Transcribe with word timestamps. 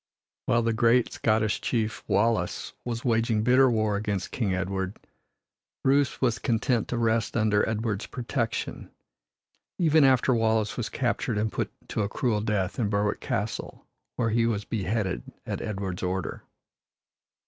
While 0.47 0.63
the 0.63 0.73
great 0.73 1.13
Scottish 1.13 1.61
chief, 1.61 2.03
Wallace, 2.07 2.73
was 2.83 3.05
waging 3.05 3.43
bitter 3.43 3.69
war 3.69 3.97
against 3.97 4.31
King 4.31 4.51
Edward, 4.51 4.97
Bruce 5.83 6.19
was 6.19 6.39
content 6.39 6.87
to 6.87 6.97
rest 6.97 7.37
under 7.37 7.69
Edward's 7.69 8.07
protection, 8.07 8.89
even 9.77 10.03
after 10.03 10.33
Wallace 10.33 10.75
was 10.75 10.89
captured 10.89 11.37
and 11.37 11.51
put 11.51 11.71
to 11.89 12.01
a 12.01 12.09
cruel 12.09 12.41
death 12.41 12.79
in 12.79 12.89
Berwick 12.89 13.19
castle, 13.19 13.85
where 14.15 14.31
he 14.31 14.47
was 14.47 14.65
beheaded 14.65 15.21
at 15.45 15.61
Edward's 15.61 16.01
order. 16.01 16.45